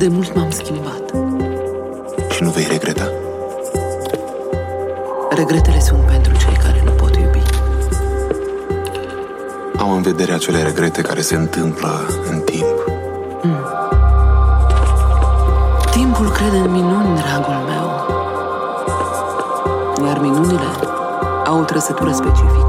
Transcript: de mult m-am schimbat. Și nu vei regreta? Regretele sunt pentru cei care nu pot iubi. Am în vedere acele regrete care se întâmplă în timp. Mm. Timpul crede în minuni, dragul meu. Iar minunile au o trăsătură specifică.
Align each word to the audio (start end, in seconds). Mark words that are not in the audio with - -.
de 0.00 0.08
mult 0.08 0.34
m-am 0.34 0.50
schimbat. 0.50 1.02
Și 2.30 2.42
nu 2.42 2.50
vei 2.50 2.66
regreta? 2.70 3.10
Regretele 5.30 5.80
sunt 5.80 6.00
pentru 6.00 6.36
cei 6.36 6.56
care 6.62 6.82
nu 6.84 6.90
pot 6.90 7.16
iubi. 7.16 7.42
Am 9.76 9.90
în 9.90 10.02
vedere 10.02 10.32
acele 10.32 10.62
regrete 10.62 11.02
care 11.02 11.20
se 11.20 11.34
întâmplă 11.34 11.90
în 12.30 12.40
timp. 12.40 12.84
Mm. 13.42 13.64
Timpul 15.90 16.30
crede 16.30 16.56
în 16.56 16.70
minuni, 16.70 17.20
dragul 17.20 17.64
meu. 17.70 17.86
Iar 20.06 20.20
minunile 20.20 20.70
au 21.46 21.60
o 21.60 21.64
trăsătură 21.64 22.12
specifică. 22.12 22.59